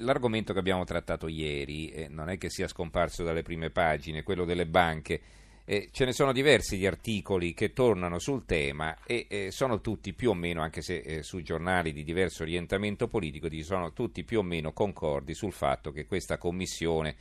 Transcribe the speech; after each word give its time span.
l'argomento 0.00 0.52
che 0.52 0.58
abbiamo 0.58 0.84
trattato 0.84 1.28
ieri 1.28 1.88
eh, 1.90 2.08
non 2.08 2.28
è 2.28 2.38
che 2.38 2.50
sia 2.50 2.68
scomparso 2.68 3.22
dalle 3.22 3.42
prime 3.42 3.70
pagine, 3.70 4.22
quello 4.22 4.44
delle 4.44 4.66
banche. 4.66 5.20
Eh, 5.64 5.88
ce 5.92 6.04
ne 6.04 6.12
sono 6.12 6.32
diversi 6.32 6.76
di 6.76 6.86
articoli 6.86 7.54
che 7.54 7.72
tornano 7.72 8.18
sul 8.18 8.44
tema 8.44 8.96
e 9.06 9.26
eh, 9.28 9.50
sono 9.52 9.80
tutti 9.80 10.12
più 10.14 10.30
o 10.30 10.34
meno, 10.34 10.62
anche 10.62 10.82
se 10.82 10.96
eh, 10.96 11.22
sui 11.22 11.44
giornali 11.44 11.92
di 11.92 12.02
diverso 12.02 12.42
orientamento 12.42 13.06
politico, 13.06 13.48
sono 13.62 13.92
tutti 13.92 14.24
più 14.24 14.40
o 14.40 14.42
meno 14.42 14.72
concordi 14.72 15.32
sul 15.32 15.52
fatto 15.52 15.92
che 15.92 16.06
questa 16.06 16.38
commissione, 16.38 17.14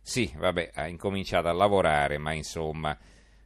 sì, 0.00 0.32
vabbè, 0.36 0.70
ha 0.74 0.86
incominciato 0.86 1.48
a 1.48 1.52
lavorare, 1.52 2.18
ma 2.18 2.32
insomma, 2.32 2.96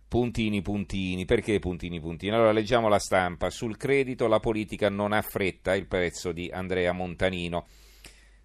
puntini 0.07 0.61
puntini, 0.61 1.25
perché 1.25 1.59
puntini 1.59 1.99
puntini? 1.99 2.35
Allora 2.35 2.53
leggiamo 2.53 2.89
la 2.89 2.99
stampa, 2.99 3.49
sul 3.49 3.79
credito 3.79 4.27
la 4.27 4.41
politica 4.41 4.91
non 4.91 5.13
ha 5.13 5.23
fretta, 5.23 5.75
il 5.75 5.87
prezzo 5.87 6.31
di 6.33 6.51
Andrea 6.53 6.93
Montanino. 6.93 7.67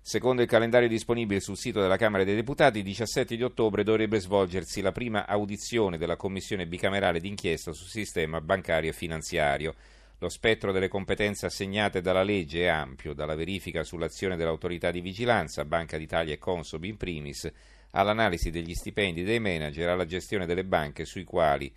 Secondo 0.07 0.41
il 0.41 0.47
calendario 0.47 0.87
disponibile 0.87 1.41
sul 1.41 1.57
sito 1.57 1.81
della 1.81 1.97
Camera 1.97 2.23
dei 2.23 2.33
Deputati, 2.33 2.77
il 2.77 2.85
17 2.85 3.35
di 3.35 3.43
ottobre 3.43 3.83
dovrebbe 3.83 4.21
svolgersi 4.21 4.79
la 4.79 4.93
prima 4.93 5.27
audizione 5.27 5.97
della 5.97 6.15
Commissione 6.15 6.65
bicamerale 6.65 7.19
d'inchiesta 7.19 7.73
sul 7.73 7.89
sistema 7.89 8.39
bancario 8.39 8.91
e 8.91 8.93
finanziario. 8.93 9.75
Lo 10.19 10.29
spettro 10.29 10.71
delle 10.71 10.87
competenze 10.87 11.47
assegnate 11.47 11.99
dalla 11.99 12.23
legge 12.23 12.61
è 12.61 12.67
ampio, 12.67 13.11
dalla 13.11 13.35
verifica 13.35 13.83
sull'azione 13.83 14.37
dell'autorità 14.37 14.91
di 14.91 15.01
vigilanza, 15.01 15.65
Banca 15.65 15.97
d'Italia 15.97 16.35
e 16.35 16.37
Consob 16.37 16.85
in 16.85 16.95
primis, 16.95 17.51
all'analisi 17.91 18.49
degli 18.49 18.73
stipendi 18.75 19.23
dei 19.23 19.41
manager, 19.41 19.89
alla 19.89 20.05
gestione 20.05 20.45
delle 20.45 20.63
banche 20.63 21.03
sui 21.03 21.25
quali, 21.25 21.69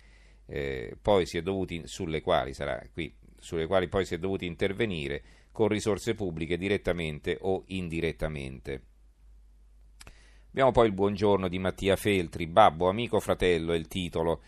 eh, 0.45 0.95
poi 1.01 1.25
si 1.25 1.37
è 1.37 1.41
dovuti, 1.41 1.81
sulle 1.83 2.21
quali 2.21 2.53
sarà 2.53 2.81
qui, 2.93 3.13
sulle 3.37 3.67
quali 3.67 3.89
poi 3.89 4.05
si 4.05 4.13
è 4.13 4.19
dovuti 4.19 4.45
intervenire 4.45 5.21
con 5.51 5.67
risorse 5.67 6.15
pubbliche 6.15 6.57
direttamente 6.57 7.37
o 7.41 7.63
indirettamente. 7.67 8.81
Abbiamo 10.49 10.71
poi 10.71 10.87
il 10.87 10.93
buongiorno 10.93 11.47
di 11.47 11.59
Mattia 11.59 11.95
Feltri, 11.95 12.45
babbo, 12.47 12.89
amico, 12.89 13.19
fratello 13.19 13.71
è 13.71 13.77
il 13.77 13.87
titolo. 13.87 14.41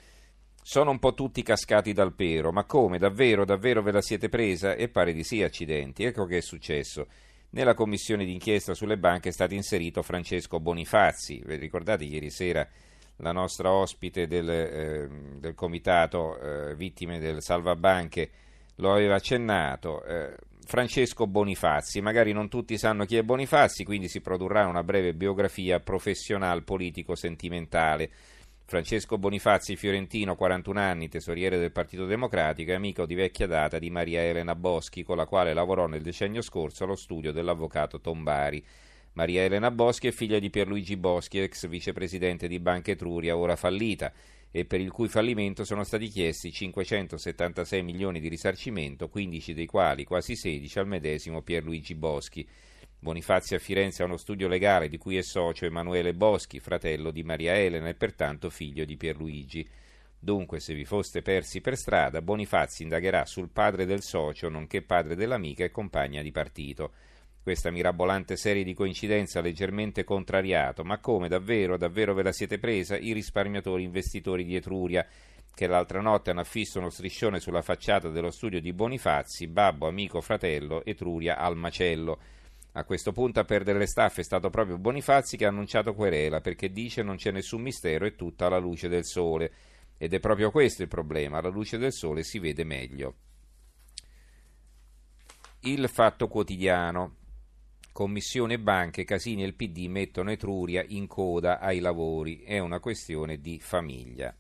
Sono 0.61 0.91
un 0.91 0.99
po' 0.99 1.13
tutti 1.13 1.43
cascati 1.43 1.93
dal 1.93 2.13
pero, 2.13 2.51
ma 2.51 2.65
come? 2.65 2.97
Davvero, 2.97 3.45
davvero 3.45 3.81
ve 3.81 3.91
la 3.91 4.01
siete 4.01 4.29
presa? 4.29 4.75
E 4.75 4.89
pare 4.89 5.13
di 5.13 5.23
sì, 5.23 5.43
accidenti. 5.43 6.03
Ecco 6.03 6.25
che 6.25 6.37
è 6.37 6.41
successo. 6.41 7.07
Nella 7.51 7.73
commissione 7.73 8.25
d'inchiesta 8.25 8.73
sulle 8.73 8.97
banche 8.97 9.29
è 9.29 9.31
stato 9.31 9.53
inserito 9.53 10.01
Francesco 10.01 10.59
Bonifazzi. 10.59 11.41
Vi 11.45 11.55
ricordate 11.55 12.03
ieri 12.03 12.29
sera 12.29 12.67
la 13.17 13.31
nostra 13.31 13.71
ospite 13.71 14.27
del, 14.27 14.49
eh, 14.49 15.07
del 15.37 15.53
comitato 15.53 16.39
eh, 16.39 16.75
vittime 16.75 17.19
del 17.19 17.41
salvabanche 17.41 18.29
lo 18.77 18.91
aveva 18.91 19.15
accennato. 19.15 20.03
Eh, 20.03 20.35
Francesco 20.65 21.27
Bonifazzi. 21.27 22.01
Magari 22.01 22.31
non 22.31 22.49
tutti 22.49 22.77
sanno 22.77 23.05
chi 23.05 23.17
è 23.17 23.23
Bonifazzi, 23.23 23.83
quindi 23.83 24.07
si 24.07 24.21
produrrà 24.21 24.65
una 24.67 24.83
breve 24.83 25.13
biografia 25.13 25.79
professionale, 25.79 26.61
politico-sentimentale. 26.61 28.09
Francesco 28.65 29.17
Bonifazzi, 29.17 29.75
fiorentino, 29.75 30.35
41 30.35 30.79
anni, 30.79 31.09
tesoriere 31.09 31.57
del 31.59 31.71
Partito 31.71 32.05
Democratico 32.05 32.71
e 32.71 32.75
amico 32.75 33.05
di 33.05 33.13
vecchia 33.13 33.45
data 33.45 33.77
di 33.77 33.89
Maria 33.89 34.21
Elena 34.21 34.55
Boschi, 34.55 35.03
con 35.03 35.17
la 35.17 35.25
quale 35.25 35.53
lavorò 35.53 35.85
nel 35.85 36.01
decennio 36.01 36.41
scorso 36.41 36.85
allo 36.85 36.95
studio 36.95 37.31
dell'avvocato 37.31 37.99
Tombari. 37.99 38.65
Maria 39.13 39.43
Elena 39.43 39.69
Boschi 39.69 40.07
è 40.07 40.11
figlia 40.11 40.39
di 40.39 40.49
Pierluigi 40.49 40.97
Boschi, 40.97 41.39
ex 41.39 41.67
vicepresidente 41.67 42.47
di 42.47 42.59
Banca 42.59 42.91
Etruria, 42.91 43.37
ora 43.37 43.55
fallita 43.55 44.11
e 44.55 44.65
per 44.65 44.79
il 44.79 44.91
cui 44.91 45.07
fallimento 45.07 45.63
sono 45.63 45.83
stati 45.83 46.07
chiesti 46.09 46.51
576 46.51 47.81
milioni 47.81 48.19
di 48.19 48.27
risarcimento, 48.27 49.09
15 49.09 49.51
dei 49.55 49.65
quali, 49.65 50.03
quasi 50.03 50.35
16, 50.35 50.77
al 50.77 50.85
medesimo 50.85 51.41
Pierluigi 51.41 51.95
Boschi. 51.95 52.47
Bonifazzi 52.99 53.55
a 53.55 53.59
Firenze 53.59 54.03
ha 54.03 54.05
uno 54.05 54.15
studio 54.15 54.47
legale 54.47 54.89
di 54.89 54.99
cui 54.99 55.17
è 55.17 55.23
socio 55.23 55.65
Emanuele 55.65 56.13
Boschi, 56.13 56.59
fratello 56.59 57.09
di 57.09 57.23
Maria 57.23 57.57
Elena 57.57 57.89
e 57.89 57.95
pertanto 57.95 58.51
figlio 58.51 58.85
di 58.85 58.95
Pierluigi. 58.95 59.67
Dunque, 60.19 60.59
se 60.59 60.75
vi 60.75 60.85
foste 60.85 61.23
persi 61.23 61.59
per 61.59 61.75
strada, 61.75 62.21
Bonifazzi 62.21 62.83
indagherà 62.83 63.25
sul 63.25 63.49
padre 63.49 63.87
del 63.87 64.03
socio, 64.03 64.49
nonché 64.49 64.83
padre 64.83 65.15
dell'amica 65.15 65.63
e 65.63 65.71
compagna 65.71 66.21
di 66.21 66.31
partito. 66.31 66.93
Questa 67.43 67.71
mirabolante 67.71 68.37
serie 68.37 68.63
di 68.63 68.73
coincidenze 68.73 69.37
ha 69.37 69.41
leggermente 69.41 70.05
contrariato, 70.05 70.85
ma 70.85 70.99
come 70.99 71.27
davvero, 71.27 71.75
davvero 71.75 72.13
ve 72.13 72.23
la 72.23 72.31
siete 72.31 72.57
presa 72.57 72.95
i 72.95 73.11
risparmiatori 73.11 73.83
investitori 73.83 74.45
di 74.45 74.55
Etruria, 74.55 75.05
che 75.53 75.67
l'altra 75.67 75.99
notte 75.99 76.29
hanno 76.29 76.39
affisso 76.39 76.79
uno 76.79 76.89
striscione 76.89 77.41
sulla 77.41 77.61
facciata 77.61 78.07
dello 78.07 78.31
studio 78.31 78.61
di 78.61 78.71
Bonifazzi, 78.71 79.49
babbo, 79.49 79.89
amico, 79.89 80.21
fratello, 80.21 80.85
Etruria 80.85 81.37
al 81.37 81.57
macello. 81.57 82.17
A 82.75 82.85
questo 82.85 83.11
punto 83.11 83.41
a 83.41 83.43
perdere 83.43 83.77
le 83.77 83.87
staffe 83.87 84.21
è 84.21 84.23
stato 84.23 84.49
proprio 84.49 84.77
Bonifazzi 84.77 85.35
che 85.35 85.43
ha 85.43 85.49
annunciato 85.49 85.93
querela, 85.93 86.39
perché 86.39 86.71
dice 86.71 87.03
non 87.03 87.17
c'è 87.17 87.31
nessun 87.31 87.61
mistero, 87.61 88.05
è 88.05 88.15
tutta 88.15 88.45
alla 88.45 88.57
luce 88.57 88.87
del 88.87 89.03
sole. 89.03 89.51
Ed 89.97 90.13
è 90.13 90.19
proprio 90.21 90.49
questo 90.49 90.81
il 90.81 90.87
problema, 90.87 91.39
alla 91.39 91.49
luce 91.49 91.77
del 91.77 91.91
sole 91.91 92.23
si 92.23 92.39
vede 92.39 92.63
meglio. 92.63 93.15
Il 95.63 95.89
fatto 95.89 96.29
quotidiano. 96.29 97.17
Commissione 97.93 98.57
banche, 98.57 99.03
Casini 99.03 99.43
e 99.43 99.45
il 99.45 99.53
PD 99.53 99.85
mettono 99.85 100.31
Etruria 100.31 100.83
in 100.87 101.05
coda 101.05 101.59
ai 101.59 101.79
lavori. 101.79 102.41
È 102.41 102.57
una 102.57 102.79
questione 102.79 103.39
di 103.39 103.59
famiglia. 103.59 104.35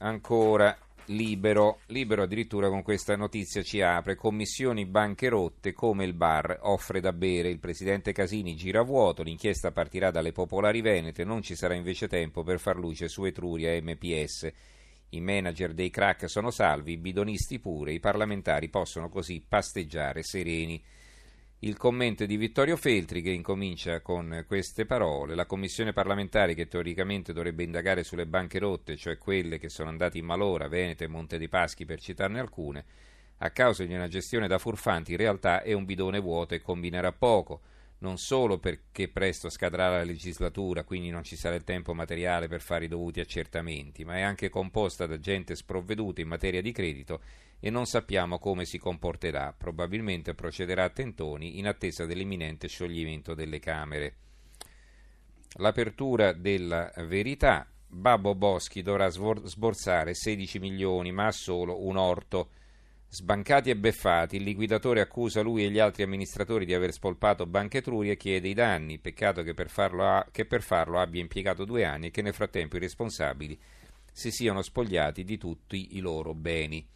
Ancora 0.00 0.76
libero, 1.06 1.80
libero 1.86 2.24
addirittura 2.24 2.68
con 2.68 2.82
questa 2.82 3.16
notizia 3.16 3.62
ci 3.62 3.80
apre. 3.80 4.14
Commissioni 4.14 4.84
banche 4.84 5.30
rotte 5.30 5.72
come 5.72 6.04
il 6.04 6.12
bar 6.12 6.58
offre 6.64 7.00
da 7.00 7.14
bere. 7.14 7.48
Il 7.48 7.60
presidente 7.60 8.12
Casini 8.12 8.54
gira 8.56 8.82
vuoto, 8.82 9.22
l'inchiesta 9.22 9.72
partirà 9.72 10.10
dalle 10.10 10.32
popolari 10.32 10.82
venete, 10.82 11.24
non 11.24 11.40
ci 11.40 11.56
sarà 11.56 11.72
invece 11.72 12.08
tempo 12.08 12.42
per 12.42 12.60
far 12.60 12.76
luce 12.76 13.08
su 13.08 13.24
Etruria 13.24 13.72
e 13.72 13.80
MPS. 13.80 14.52
I 15.12 15.20
manager 15.22 15.72
dei 15.72 15.88
crack 15.88 16.28
sono 16.28 16.50
salvi, 16.50 16.92
i 16.92 16.98
bidonisti 16.98 17.58
pure, 17.58 17.94
i 17.94 18.00
parlamentari 18.00 18.68
possono 18.68 19.08
così 19.08 19.42
pasteggiare 19.48 20.22
sereni. 20.22 20.84
Il 21.62 21.76
commento 21.76 22.24
di 22.24 22.36
Vittorio 22.36 22.76
Feltri 22.76 23.20
che 23.20 23.30
incomincia 23.30 24.00
con 24.00 24.44
queste 24.46 24.86
parole. 24.86 25.34
La 25.34 25.44
commissione 25.44 25.92
parlamentare 25.92 26.54
che 26.54 26.68
teoricamente 26.68 27.32
dovrebbe 27.32 27.64
indagare 27.64 28.04
sulle 28.04 28.26
banche 28.26 28.60
rotte, 28.60 28.96
cioè 28.96 29.18
quelle 29.18 29.58
che 29.58 29.68
sono 29.68 29.88
andate 29.88 30.18
in 30.18 30.24
malora, 30.24 30.68
Venete 30.68 31.02
e 31.02 31.08
Monte 31.08 31.36
dei 31.36 31.48
Paschi 31.48 31.84
per 31.84 32.00
citarne 32.00 32.38
alcune, 32.38 32.84
a 33.38 33.50
causa 33.50 33.82
di 33.82 33.92
una 33.92 34.06
gestione 34.06 34.46
da 34.46 34.58
furfanti 34.58 35.10
in 35.10 35.16
realtà 35.16 35.62
è 35.62 35.72
un 35.72 35.84
bidone 35.84 36.20
vuoto 36.20 36.54
e 36.54 36.62
combinerà 36.62 37.10
poco 37.10 37.62
non 38.00 38.16
solo 38.16 38.58
perché 38.58 39.08
presto 39.08 39.48
scadrà 39.48 39.88
la 39.88 40.04
legislatura, 40.04 40.84
quindi 40.84 41.10
non 41.10 41.24
ci 41.24 41.36
sarà 41.36 41.56
il 41.56 41.64
tempo 41.64 41.94
materiale 41.94 42.46
per 42.46 42.60
fare 42.60 42.84
i 42.84 42.88
dovuti 42.88 43.20
accertamenti, 43.20 44.04
ma 44.04 44.16
è 44.16 44.20
anche 44.20 44.48
composta 44.48 45.06
da 45.06 45.18
gente 45.18 45.56
sprovveduta 45.56 46.20
in 46.20 46.28
materia 46.28 46.62
di 46.62 46.72
credito 46.72 47.20
e 47.60 47.70
non 47.70 47.86
sappiamo 47.86 48.38
come 48.38 48.64
si 48.64 48.78
comporterà, 48.78 49.52
probabilmente 49.56 50.34
procederà 50.34 50.84
a 50.84 50.90
tentoni 50.90 51.58
in 51.58 51.66
attesa 51.66 52.06
dell'imminente 52.06 52.68
scioglimento 52.68 53.34
delle 53.34 53.58
Camere. 53.58 54.14
L'apertura 55.54 56.32
della 56.32 56.92
verità, 56.98 57.66
Babbo 57.90 58.34
Boschi 58.34 58.82
dovrà 58.82 59.08
sborsare 59.08 60.14
16 60.14 60.58
milioni, 60.58 61.10
ma 61.10 61.26
ha 61.26 61.32
solo 61.32 61.84
un 61.84 61.96
orto. 61.96 62.50
Sbancati 63.10 63.70
e 63.70 63.76
beffati, 63.76 64.36
il 64.36 64.42
liquidatore 64.42 65.00
accusa 65.00 65.40
lui 65.40 65.64
e 65.64 65.70
gli 65.70 65.78
altri 65.78 66.02
amministratori 66.02 66.66
di 66.66 66.74
aver 66.74 66.92
spolpato 66.92 67.46
Banca 67.46 67.78
Etruria 67.78 68.12
e 68.12 68.18
chiede 68.18 68.48
i 68.48 68.54
danni. 68.54 68.98
Peccato 68.98 69.42
che 69.42 69.54
per, 69.54 69.72
ha, 69.76 70.28
che 70.30 70.44
per, 70.44 70.60
farlo 70.60 70.98
abbia 70.98 71.22
impiegato 71.22 71.64
due 71.64 71.86
anni 71.86 72.08
e 72.08 72.10
che 72.10 72.20
nel 72.20 72.34
frattempo 72.34 72.76
i 72.76 72.80
responsabili 72.80 73.58
si 74.12 74.30
siano 74.30 74.60
spogliati 74.60 75.24
di 75.24 75.38
tutti 75.38 75.96
i 75.96 76.00
loro 76.00 76.34
beni. 76.34 76.86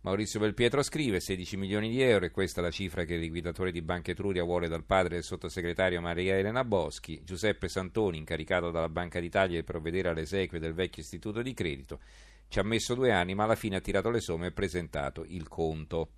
Maurizio 0.00 0.40
Belpietro 0.40 0.82
scrive 0.82 1.20
16 1.20 1.56
milioni 1.56 1.90
di 1.90 2.02
euro 2.02 2.24
e 2.24 2.32
questa 2.32 2.60
è 2.60 2.64
la 2.64 2.70
cifra 2.72 3.04
che 3.04 3.14
il 3.14 3.20
liquidatore 3.20 3.70
di 3.70 3.82
Banca 3.82 4.10
Etruria 4.10 4.42
vuole 4.42 4.66
dal 4.66 4.84
padre 4.84 5.14
del 5.14 5.22
sottosegretario 5.22 6.00
Maria 6.00 6.36
Elena 6.36 6.64
Boschi. 6.64 7.22
Giuseppe 7.24 7.68
Santoni, 7.68 8.18
incaricato 8.18 8.72
dalla 8.72 8.88
Banca 8.88 9.20
d'Italia 9.20 9.60
di 9.60 9.64
provvedere 9.64 10.08
alle 10.08 10.22
esequie 10.22 10.58
del 10.58 10.74
vecchio 10.74 11.02
istituto 11.02 11.40
di 11.40 11.54
credito, 11.54 12.00
ci 12.48 12.58
ha 12.58 12.62
messo 12.62 12.94
due 12.94 13.12
anni, 13.12 13.34
ma 13.34 13.44
alla 13.44 13.54
fine 13.54 13.76
ha 13.76 13.80
tirato 13.80 14.10
le 14.10 14.20
somme 14.20 14.48
e 14.48 14.52
presentato 14.52 15.24
il 15.26 15.48
conto. 15.48 16.10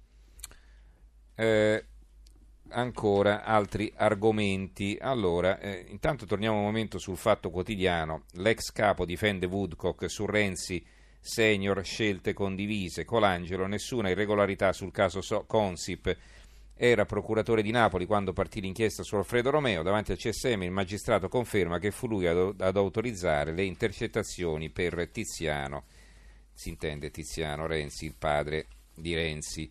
Eh, 1.34 1.84
ancora 2.70 3.44
altri 3.44 3.92
argomenti. 3.96 4.96
Allora, 5.00 5.58
eh, 5.58 5.86
intanto 5.88 6.26
torniamo 6.26 6.58
un 6.58 6.64
momento 6.64 6.98
sul 6.98 7.16
fatto 7.16 7.50
quotidiano. 7.50 8.24
L'ex 8.34 8.72
capo 8.72 9.04
difende 9.04 9.46
Woodcock 9.46 10.10
su 10.10 10.26
Renzi 10.26 10.84
senior, 11.20 11.82
scelte 11.84 12.32
condivise. 12.32 13.04
Colangelo, 13.04 13.66
nessuna 13.66 14.10
irregolarità 14.10 14.72
sul 14.72 14.92
caso 14.92 15.20
Consip. 15.46 16.16
Era 16.80 17.04
procuratore 17.06 17.62
di 17.62 17.72
Napoli 17.72 18.06
quando 18.06 18.32
partì 18.32 18.60
l'inchiesta 18.60 19.02
su 19.02 19.16
Alfredo 19.16 19.50
Romeo. 19.50 19.82
Davanti 19.82 20.12
al 20.12 20.18
CSM 20.18 20.62
il 20.62 20.70
magistrato 20.70 21.28
conferma 21.28 21.78
che 21.78 21.90
fu 21.90 22.06
lui 22.06 22.26
ad, 22.26 22.60
ad 22.60 22.76
autorizzare 22.76 23.52
le 23.52 23.64
intercettazioni 23.64 24.70
per 24.70 25.08
Tiziano 25.10 25.84
si 26.58 26.70
intende 26.70 27.12
Tiziano 27.12 27.68
Renzi, 27.68 28.06
il 28.06 28.16
padre 28.18 28.66
di 28.92 29.14
Renzi. 29.14 29.70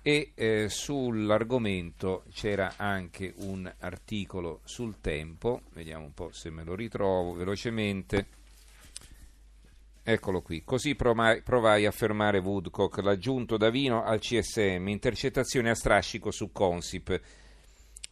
e 0.00 0.30
eh, 0.36 0.68
sull'argomento 0.68 2.22
c'era 2.32 2.74
anche 2.76 3.34
un 3.38 3.70
articolo 3.80 4.60
sul 4.62 5.00
tempo, 5.00 5.62
vediamo 5.72 6.04
un 6.04 6.14
po' 6.14 6.30
se 6.30 6.50
me 6.50 6.62
lo 6.62 6.76
ritrovo 6.76 7.32
velocemente. 7.32 8.26
Eccolo 10.04 10.40
qui. 10.40 10.62
Così 10.64 10.94
provai, 10.94 11.84
a 11.84 11.90
fermare 11.90 12.38
Woodcock, 12.38 12.98
l'aggiunto 12.98 13.56
Davino 13.56 14.04
al 14.04 14.20
CSM, 14.20 14.86
intercettazione 14.86 15.68
a 15.68 15.74
strascico 15.74 16.30
su 16.30 16.52
Consip. 16.52 17.20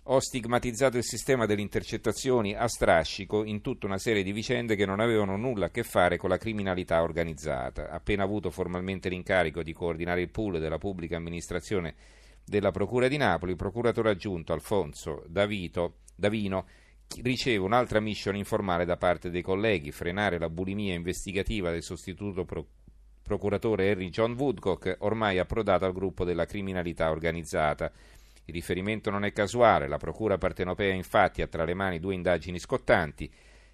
Ho 0.08 0.20
stigmatizzato 0.20 0.98
il 0.98 1.02
sistema 1.02 1.46
delle 1.46 1.62
intercettazioni 1.62 2.54
a 2.54 2.68
strascico 2.68 3.42
in 3.42 3.60
tutta 3.60 3.86
una 3.86 3.98
serie 3.98 4.22
di 4.22 4.30
vicende 4.30 4.76
che 4.76 4.86
non 4.86 5.00
avevano 5.00 5.36
nulla 5.36 5.66
a 5.66 5.70
che 5.70 5.82
fare 5.82 6.16
con 6.16 6.30
la 6.30 6.36
criminalità 6.36 7.02
organizzata. 7.02 7.90
Appena 7.90 8.22
avuto 8.22 8.52
formalmente 8.52 9.08
l'incarico 9.08 9.64
di 9.64 9.72
coordinare 9.72 10.20
il 10.20 10.30
pool 10.30 10.60
della 10.60 10.78
pubblica 10.78 11.16
amministrazione 11.16 11.96
della 12.44 12.70
Procura 12.70 13.08
di 13.08 13.16
Napoli, 13.16 13.50
il 13.50 13.56
procuratore 13.56 14.10
aggiunto 14.10 14.52
Alfonso 14.52 15.24
Davito, 15.26 15.96
Davino 16.14 16.66
riceve 17.22 17.64
un'altra 17.64 17.98
mission 17.98 18.36
informale 18.36 18.84
da 18.84 18.96
parte 18.96 19.28
dei 19.28 19.42
colleghi, 19.42 19.90
frenare 19.90 20.38
la 20.38 20.48
bulimia 20.48 20.94
investigativa 20.94 21.72
del 21.72 21.82
sostituto 21.82 22.44
pro- 22.44 22.66
procuratore 23.26 23.88
Henry 23.88 24.10
John 24.10 24.36
Woodcock, 24.38 24.98
ormai 25.00 25.40
approdato 25.40 25.84
al 25.84 25.92
gruppo 25.92 26.24
della 26.24 26.46
criminalità 26.46 27.10
organizzata. 27.10 27.90
Il 28.48 28.54
riferimento 28.54 29.10
non 29.10 29.24
è 29.24 29.32
casuale, 29.32 29.88
la 29.88 29.98
Procura 29.98 30.38
partenopea 30.38 30.92
infatti 30.92 31.42
ha 31.42 31.48
tra 31.48 31.64
le 31.64 31.74
mani 31.74 31.98
due 31.98 32.14
indagini 32.14 32.60
scottanti, 32.60 33.28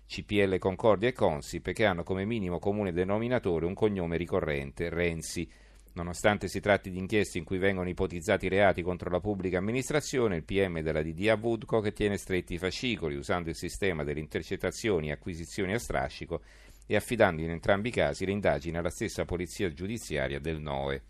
CPL 0.07 0.59
Concordia 0.59 1.11
e 1.11 1.13
Consip, 1.13 1.73
che 1.73 1.85
hanno 1.85 2.03
come 2.03 2.25
minimo 2.25 2.59
comune 2.59 2.91
denominatore 2.91 3.67
un 3.67 3.75
cognome 3.75 4.17
ricorrente, 4.17 4.89
Renzi. 4.89 5.47
Nonostante 5.95 6.49
si 6.49 6.61
tratti 6.61 6.91
di 6.91 6.97
inchieste 6.97 7.37
in 7.37 7.45
cui 7.45 7.59
vengono 7.59 7.91
ipotizzati 7.91 8.49
reati 8.49 8.81
contro 8.81 9.11
la 9.11 9.21
pubblica 9.21 9.59
amministrazione, 9.59 10.37
il 10.37 10.45
PM 10.45 10.81
della 10.81 11.03
DDA 11.03 11.39
Woodcock 11.39 11.93
tiene 11.93 12.17
stretti 12.17 12.55
i 12.55 12.59
fascicoli 12.59 13.15
usando 13.15 13.51
il 13.51 13.57
sistema 13.57 14.05
delle 14.05 14.21
intercettazioni 14.21 15.09
e 15.09 15.13
acquisizioni 15.13 15.75
a 15.75 15.79
strascico 15.79 16.41
e 16.87 16.97
affidando 16.97 17.43
in 17.43 17.51
entrambi 17.51 17.89
i 17.89 17.93
casi 17.93 18.25
le 18.25 18.33
indagini 18.33 18.79
alla 18.79 18.89
stessa 18.89 19.27
polizia 19.27 19.71
giudiziaria 19.71 20.41
del 20.41 20.61
NOE. 20.61 21.03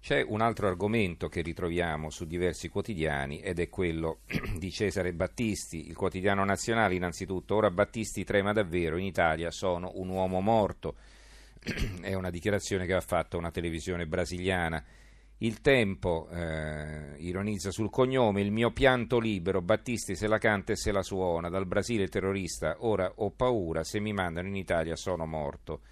C'è 0.00 0.24
un 0.26 0.40
altro 0.40 0.68
argomento 0.68 1.28
che 1.28 1.42
ritroviamo 1.42 2.10
su 2.10 2.24
diversi 2.24 2.68
quotidiani 2.68 3.40
ed 3.40 3.58
è 3.58 3.68
quello 3.68 4.20
di 4.56 4.70
Cesare 4.70 5.12
Battisti, 5.12 5.88
il 5.88 5.96
quotidiano 5.96 6.44
nazionale 6.44 6.94
innanzitutto. 6.94 7.56
Ora 7.56 7.70
Battisti 7.70 8.24
trema 8.24 8.52
davvero, 8.52 8.96
in 8.96 9.04
Italia 9.04 9.50
sono 9.50 9.92
un 9.94 10.08
uomo 10.08 10.40
morto 10.40 10.96
è 12.00 12.14
una 12.14 12.30
dichiarazione 12.30 12.86
che 12.86 12.94
ha 12.94 13.00
fatto 13.00 13.38
una 13.38 13.50
televisione 13.50 14.06
brasiliana. 14.06 14.82
Il 15.40 15.60
tempo 15.60 16.28
eh, 16.30 17.14
ironizza 17.18 17.70
sul 17.70 17.90
cognome, 17.90 18.40
il 18.40 18.50
mio 18.50 18.72
pianto 18.72 19.20
libero, 19.20 19.62
Battisti 19.62 20.16
se 20.16 20.26
la 20.26 20.38
canta 20.38 20.72
e 20.72 20.76
se 20.76 20.90
la 20.90 21.02
suona, 21.02 21.48
dal 21.48 21.66
Brasile 21.66 22.08
terrorista, 22.08 22.76
ora 22.80 23.12
ho 23.14 23.30
paura, 23.30 23.84
se 23.84 24.00
mi 24.00 24.12
mandano 24.12 24.48
in 24.48 24.56
Italia 24.56 24.96
sono 24.96 25.26
morto. 25.26 25.82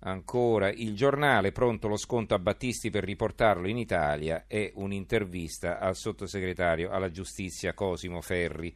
Ancora, 0.00 0.70
il 0.70 0.94
giornale, 0.94 1.52
pronto 1.52 1.88
lo 1.88 1.96
sconto 1.96 2.34
a 2.34 2.38
Battisti 2.38 2.90
per 2.90 3.04
riportarlo 3.04 3.68
in 3.68 3.76
Italia, 3.76 4.44
è 4.46 4.70
un'intervista 4.74 5.78
al 5.78 5.94
sottosegretario 5.94 6.90
alla 6.90 7.10
giustizia 7.10 7.74
Cosimo 7.74 8.20
Ferri 8.20 8.74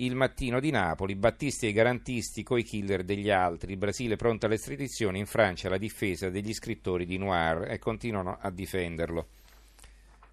il 0.00 0.14
mattino 0.14 0.60
di 0.60 0.70
Napoli, 0.70 1.14
Battisti 1.14 1.66
e 1.66 1.70
i 1.70 1.74
garantisti 1.74 2.42
coi 2.42 2.62
killer 2.62 3.04
degli 3.04 3.30
altri, 3.30 3.72
il 3.72 3.78
Brasile 3.78 4.16
pronto 4.16 4.46
all'estradizione, 4.46 5.18
in 5.18 5.26
Francia 5.26 5.68
la 5.68 5.76
difesa 5.76 6.30
degli 6.30 6.54
scrittori 6.54 7.04
di 7.04 7.18
Noir 7.18 7.70
e 7.70 7.78
continuano 7.78 8.38
a 8.40 8.50
difenderlo. 8.50 9.28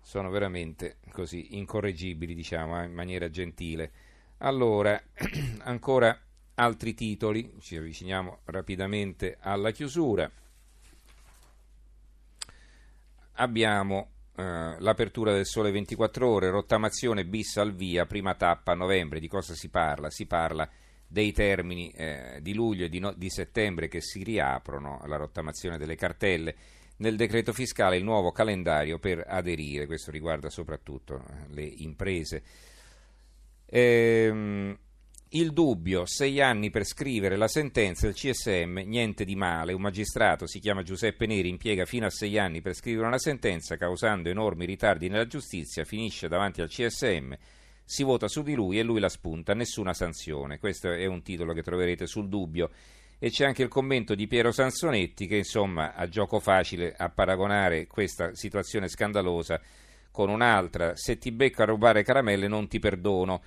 Sono 0.02 0.30
veramente 0.30 0.98
così 1.12 1.58
incorreggibili, 1.58 2.34
diciamo, 2.34 2.82
eh, 2.82 2.86
in 2.86 2.94
maniera 2.94 3.30
gentile. 3.30 3.92
Allora, 4.38 5.02
ancora 5.64 6.18
altri 6.59 6.94
titoli, 6.94 7.54
ci 7.59 7.77
avviciniamo 7.77 8.39
rapidamente 8.45 9.38
alla 9.39 9.71
chiusura. 9.71 10.30
Abbiamo 13.39 14.09
eh, 14.36 14.75
l'apertura 14.80 15.33
del 15.33 15.45
Sole 15.45 15.71
24 15.71 16.27
Ore, 16.27 16.50
rottamazione 16.50 17.25
bis 17.25 17.57
al 17.57 17.74
via, 17.74 18.06
prima 18.06 18.33
tappa 18.33 18.71
a 18.71 18.75
novembre. 18.75 19.19
Di 19.19 19.27
cosa 19.27 19.54
si 19.54 19.69
parla? 19.69 20.09
Si 20.09 20.25
parla 20.25 20.68
dei 21.07 21.31
termini 21.31 21.92
eh, 21.92 22.39
di 22.42 22.54
luglio 22.54 22.86
e 22.86 22.89
di, 22.89 23.00
no, 23.00 23.13
di, 23.13 23.30
settembre 23.30 23.88
che 23.88 24.01
si 24.01 24.24
riaprono 24.24 25.00
alla 25.00 25.18
rottamazione 25.18 25.77
delle 25.77 25.95
cartelle. 25.95 26.56
Nel 26.98 27.15
decreto 27.15 27.54
fiscale 27.54 27.98
il 27.98 28.04
nuovo 28.04 28.31
calendario 28.31 28.98
per 28.98 29.24
aderire, 29.27 29.86
questo 29.86 30.09
riguarda 30.09 30.50
soprattutto 30.50 31.24
eh, 31.24 31.54
le 31.54 31.63
imprese. 31.63 32.44
Ehm, 33.68 34.77
il 35.32 35.52
dubbio, 35.52 36.06
sei 36.06 36.40
anni 36.40 36.70
per 36.70 36.86
scrivere 36.86 37.36
la 37.36 37.50
sentenza 37.50 38.06
del 38.06 38.16
CSM, 38.16 38.84
niente 38.86 39.26
di 39.26 39.36
male. 39.36 39.74
Un 39.74 39.82
magistrato, 39.82 40.48
si 40.48 40.60
chiama 40.60 40.84
Giuseppe 40.84 41.26
Neri, 41.26 41.50
impiega 41.50 41.84
fino 41.86 42.06
a 42.06 42.10
sei 42.10 42.38
anni 42.38 42.62
per 42.62 42.74
scrivere 42.74 43.08
una 43.08 43.18
sentenza, 43.18 43.76
causando 43.76 44.30
enormi 44.30 44.66
ritardi 44.66 45.10
nella 45.10 45.28
giustizia, 45.28 45.84
finisce 45.84 46.30
davanti 46.30 46.62
al 46.62 46.70
CSM, 46.70 47.34
si 47.84 48.04
vota 48.04 48.30
su 48.30 48.42
di 48.42 48.54
lui 48.54 48.80
e 48.80 48.84
lui 48.84 49.02
la 49.02 49.10
spunta, 49.10 49.54
nessuna 49.54 49.94
sanzione. 49.94 50.60
Questo 50.60 50.90
è 50.92 51.06
un 51.06 51.22
titolo 51.22 51.52
che 51.54 51.62
troverete 51.62 52.08
sul 52.08 52.30
dubbio. 52.30 52.70
E 53.20 53.30
c'è 53.30 53.46
anche 53.46 53.64
il 53.64 53.70
commento 53.70 54.16
di 54.16 54.28
Piero 54.28 54.52
Sansonetti 54.52 55.28
che 55.28 55.38
insomma 55.38 55.94
ha 55.96 56.08
gioco 56.08 56.40
facile 56.40 56.94
a 56.96 57.10
paragonare 57.10 57.88
questa 57.88 58.34
situazione 58.36 58.88
scandalosa 58.88 59.60
con 60.12 60.30
un'altra. 60.30 60.96
Se 60.96 61.18
ti 61.18 61.32
becco 61.32 61.64
a 61.64 61.66
rubare 61.66 62.04
caramelle 62.04 62.48
non 62.48 62.68
ti 62.68 62.80
perdono. 62.80 63.42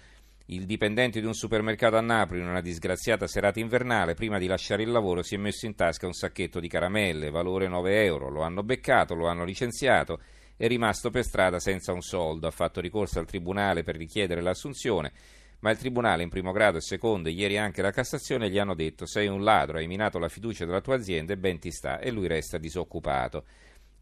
Il 0.52 0.66
dipendente 0.66 1.20
di 1.20 1.26
un 1.26 1.34
supermercato 1.34 1.96
a 1.96 2.00
Napoli, 2.00 2.40
in 2.40 2.48
una 2.48 2.60
disgraziata 2.60 3.28
serata 3.28 3.60
invernale, 3.60 4.14
prima 4.14 4.36
di 4.36 4.48
lasciare 4.48 4.82
il 4.82 4.90
lavoro, 4.90 5.22
si 5.22 5.36
è 5.36 5.38
messo 5.38 5.64
in 5.64 5.76
tasca 5.76 6.08
un 6.08 6.12
sacchetto 6.12 6.58
di 6.58 6.66
caramelle, 6.66 7.30
valore 7.30 7.68
9 7.68 8.04
euro. 8.04 8.30
Lo 8.30 8.42
hanno 8.42 8.64
beccato, 8.64 9.14
lo 9.14 9.28
hanno 9.28 9.44
licenziato, 9.44 10.18
è 10.56 10.66
rimasto 10.66 11.10
per 11.10 11.22
strada 11.22 11.60
senza 11.60 11.92
un 11.92 12.00
soldo. 12.00 12.48
Ha 12.48 12.50
fatto 12.50 12.80
ricorso 12.80 13.20
al 13.20 13.26
tribunale 13.26 13.84
per 13.84 13.96
richiedere 13.96 14.40
l'assunzione, 14.40 15.12
ma 15.60 15.70
il 15.70 15.78
tribunale 15.78 16.24
in 16.24 16.30
primo 16.30 16.50
grado 16.50 16.78
e 16.78 16.80
secondo, 16.80 17.28
e 17.28 17.32
ieri 17.32 17.56
anche 17.56 17.80
la 17.80 17.92
Cassazione, 17.92 18.50
gli 18.50 18.58
hanno 18.58 18.74
detto: 18.74 19.06
Sei 19.06 19.28
un 19.28 19.44
ladro, 19.44 19.78
hai 19.78 19.86
minato 19.86 20.18
la 20.18 20.28
fiducia 20.28 20.64
della 20.64 20.80
tua 20.80 20.96
azienda 20.96 21.32
e 21.32 21.38
ben 21.38 21.60
ti 21.60 21.70
sta, 21.70 22.00
e 22.00 22.10
lui 22.10 22.26
resta 22.26 22.58
disoccupato. 22.58 23.44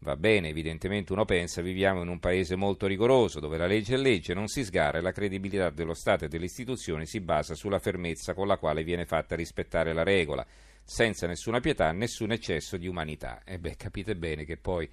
Va 0.01 0.15
bene, 0.15 0.47
evidentemente 0.47 1.11
uno 1.11 1.25
pensa 1.25 1.61
viviamo 1.61 2.01
in 2.01 2.07
un 2.07 2.19
paese 2.19 2.55
molto 2.55 2.87
rigoroso 2.87 3.41
dove 3.41 3.57
la 3.57 3.67
legge 3.67 3.95
è 3.95 3.97
legge, 3.97 4.33
non 4.33 4.47
si 4.47 4.63
sgarra 4.63 4.99
e 4.99 5.01
la 5.01 5.11
credibilità 5.11 5.69
dello 5.71 5.93
Stato 5.93 6.23
e 6.23 6.29
delle 6.29 6.45
istituzioni 6.45 7.05
si 7.05 7.19
basa 7.19 7.53
sulla 7.53 7.79
fermezza 7.79 8.33
con 8.33 8.47
la 8.47 8.57
quale 8.57 8.85
viene 8.85 9.05
fatta 9.05 9.35
rispettare 9.35 9.91
la 9.91 10.03
regola, 10.03 10.45
senza 10.85 11.27
nessuna 11.27 11.59
pietà, 11.59 11.91
nessun 11.91 12.31
eccesso 12.31 12.77
di 12.77 12.87
umanità. 12.87 13.41
E 13.43 13.59
beh, 13.59 13.75
capite 13.75 14.15
bene 14.15 14.45
che 14.45 14.55
poi 14.55 14.89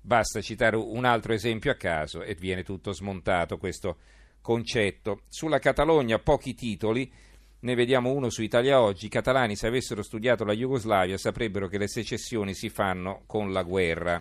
basta 0.00 0.40
citare 0.40 0.76
un 0.76 1.04
altro 1.04 1.34
esempio 1.34 1.70
a 1.70 1.74
caso 1.74 2.22
e 2.22 2.34
viene 2.34 2.62
tutto 2.62 2.92
smontato 2.92 3.58
questo 3.58 3.98
concetto. 4.40 5.24
Sulla 5.28 5.58
Catalogna 5.58 6.18
pochi 6.18 6.54
titoli. 6.54 7.12
Ne 7.58 7.74
vediamo 7.74 8.12
uno 8.12 8.30
su 8.30 8.42
Italia 8.42 8.80
Oggi. 8.80 9.06
I 9.06 9.10
catalani, 9.10 9.54
se 9.54 9.66
avessero 9.66 10.02
studiato 10.02 10.44
la 10.44 10.52
Jugoslavia, 10.54 11.18
saprebbero 11.18 11.68
che 11.68 11.78
le 11.78 11.88
secessioni 11.88 12.54
si 12.54 12.70
fanno 12.70 13.24
con 13.26 13.52
la 13.52 13.62
guerra. 13.62 14.18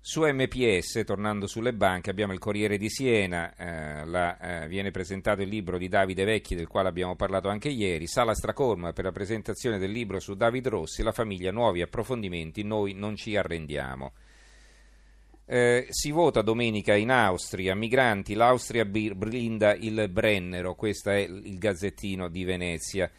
Su 0.00 0.22
MPS, 0.22 1.02
tornando 1.04 1.46
sulle 1.46 1.74
banche, 1.74 2.10
abbiamo 2.10 2.32
il 2.32 2.38
Corriere 2.38 2.78
di 2.78 2.88
Siena, 2.88 3.54
eh, 3.54 4.06
la, 4.06 4.62
eh, 4.62 4.68
viene 4.68 4.90
presentato 4.90 5.42
il 5.42 5.48
libro 5.48 5.76
di 5.76 5.88
Davide 5.88 6.24
Vecchi, 6.24 6.54
del 6.54 6.68
quale 6.68 6.88
abbiamo 6.88 7.16
parlato 7.16 7.48
anche 7.48 7.68
ieri, 7.68 8.06
Sala 8.06 8.34
Stracolma 8.34 8.92
per 8.92 9.04
la 9.04 9.12
presentazione 9.12 9.78
del 9.78 9.90
libro 9.90 10.18
su 10.20 10.34
David 10.34 10.68
Rossi, 10.68 11.02
la 11.02 11.12
famiglia, 11.12 11.50
nuovi 11.50 11.82
approfondimenti, 11.82 12.62
noi 12.62 12.94
non 12.94 13.16
ci 13.16 13.36
arrendiamo. 13.36 14.12
Eh, 15.44 15.86
si 15.90 16.10
vota 16.10 16.42
domenica 16.42 16.94
in 16.94 17.10
Austria, 17.10 17.74
migranti, 17.74 18.34
l'Austria 18.34 18.84
blinda 18.84 19.74
il 19.74 20.08
Brennero, 20.08 20.74
questo 20.74 21.10
è 21.10 21.18
il 21.18 21.58
gazzettino 21.58 22.28
di 22.28 22.44
Venezia 22.44 23.10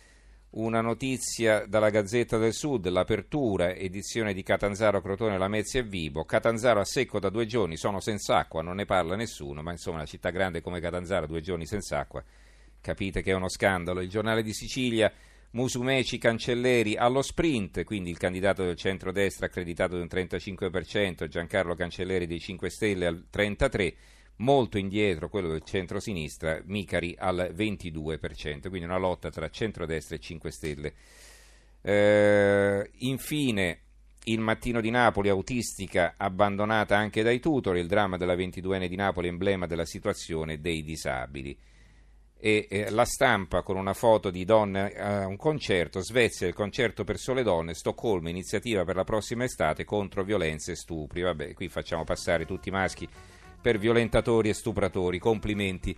una 0.52 0.82
notizia 0.82 1.66
dalla 1.68 1.92
Gazzetta 1.92 2.38
del 2.38 2.54
Sud, 2.54 2.88
l'apertura, 2.88 3.76
edizione 3.76 4.34
di 4.34 4.42
Catanzaro, 4.42 5.02
Crotone, 5.02 5.38
Lamezia 5.38 5.82
e 5.82 5.84
Vibo. 5.84 6.26
Catanzaro 6.26 6.80
a 6.80 6.86
secco 6.86 7.20
da 7.20 7.30
due 7.30 7.46
giorni, 7.46 7.78
sono 7.78 8.00
senza 8.00 8.38
acqua, 8.38 8.64
non 8.64 8.78
ne 8.78 8.86
parla 8.86 9.16
nessuno, 9.16 9.62
ma 9.62 9.72
insomma 9.72 9.98
una 9.98 10.06
città 10.06 10.32
grande 10.32 10.62
come 10.62 10.80
Catanzaro, 10.80 11.28
due 11.28 11.42
giorni 11.42 11.68
senza 11.68 12.00
acqua, 12.00 12.24
capite 12.82 13.22
che 13.22 13.32
è 13.32 13.36
uno 13.36 13.50
scandalo. 13.50 14.02
Il 14.02 14.10
giornale 14.10 14.42
di 14.42 14.54
Sicilia, 14.54 15.12
Musumeci, 15.52 16.18
Cancelleri 16.18 16.96
allo 16.96 17.22
sprint, 17.22 17.84
quindi 17.84 18.10
il 18.10 18.18
candidato 18.18 18.64
del 18.64 18.76
centro-destra 18.76 19.46
accreditato 19.46 19.96
di 19.96 20.02
un 20.02 20.08
35%, 20.10 21.28
Giancarlo 21.28 21.76
Cancelleri 21.76 22.26
dei 22.26 22.40
5 22.40 22.70
Stelle 22.70 23.06
al 23.06 23.24
33% 23.32 23.94
molto 24.40 24.78
indietro 24.78 25.30
quello 25.30 25.50
del 25.50 25.64
centro-sinistra, 25.64 26.62
Micari 26.66 27.16
al 27.18 27.52
22%, 27.56 28.70
quindi 28.70 28.86
una 28.86 28.98
lotta 28.98 29.30
tra 29.30 29.50
centrodestra 29.50 30.16
e 30.16 30.20
5 30.20 30.52
Stelle. 30.52 30.94
Eh, 31.82 32.90
infine, 33.00 33.80
il 34.26 34.40
mattino 34.40 34.82
di 34.82 34.90
Napoli, 34.90 35.30
autistica 35.30 36.16
abbandonata 36.18 36.98
anche 36.98 37.24
dai 37.24 37.40
tutori, 37.40 37.80
il 37.80 37.88
dramma 37.88 38.18
della 38.18 38.36
22enne 38.36 38.88
di 38.88 38.96
Napoli, 38.96 39.28
emblema 39.28 39.66
della 39.66 39.86
situazione 39.86 40.60
dei 40.60 40.84
disabili. 40.84 41.58
E 42.42 42.68
eh, 42.70 42.90
la 42.90 43.04
stampa 43.04 43.64
con 43.64 43.76
una 43.76 43.94
foto 43.94 44.30
di 44.30 44.46
donne 44.46 44.94
a 44.94 45.28
un 45.28 45.36
concerto, 45.36 46.00
Svezia, 46.00 46.48
il 46.48 46.54
concerto 46.54 47.04
per 47.04 47.18
sole 47.18 47.44
donne, 47.44 47.74
Stoccolma, 47.74 48.30
iniziativa 48.30 48.86
per 48.86 48.96
la 48.96 49.04
prossima 49.04 49.44
estate 49.44 49.84
contro 49.84 50.24
violenze 50.24 50.72
e 50.72 50.76
stupri. 50.76 51.22
Vabbè, 51.22 51.54
qui 51.54 51.68
facciamo 51.68 52.06
passare 52.06 52.46
tutti 52.46 52.70
i 52.70 52.72
maschi 52.72 53.10
per 53.62 53.78
violentatori 53.78 54.50
e 54.50 54.54
stupratori, 54.54 55.20
complimenti. 55.20 55.96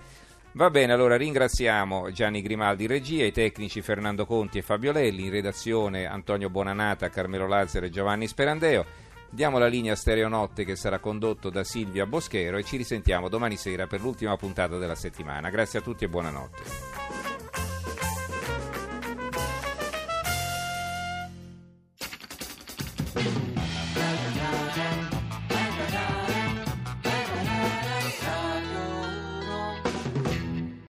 Va 0.53 0.69
bene, 0.69 0.91
allora 0.91 1.15
ringraziamo 1.15 2.11
Gianni 2.11 2.41
Grimaldi 2.41 2.85
regia, 2.85 3.23
i 3.23 3.31
tecnici 3.31 3.81
Fernando 3.81 4.25
Conti 4.25 4.57
e 4.57 4.61
Fabio 4.61 4.91
Lelli, 4.91 5.25
in 5.25 5.31
redazione 5.31 6.05
Antonio 6.05 6.49
Bonanata, 6.49 7.09
Carmelo 7.09 7.47
Lazzaro 7.47 7.85
e 7.85 7.89
Giovanni 7.89 8.27
Sperandeo. 8.27 8.85
Diamo 9.29 9.59
la 9.59 9.67
linea 9.67 9.95
Stereonotte 9.95 10.65
che 10.65 10.75
sarà 10.75 10.99
condotto 10.99 11.49
da 11.49 11.63
Silvia 11.63 12.05
Boschero 12.05 12.57
e 12.57 12.65
ci 12.65 12.75
risentiamo 12.75 13.29
domani 13.29 13.55
sera 13.55 13.87
per 13.87 14.01
l'ultima 14.01 14.35
puntata 14.35 14.77
della 14.77 14.95
settimana. 14.95 15.49
Grazie 15.49 15.79
a 15.79 15.81
tutti 15.81 16.03
e 16.03 16.09
buonanotte. 16.09 17.10